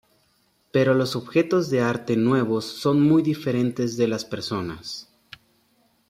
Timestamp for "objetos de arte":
1.15-2.17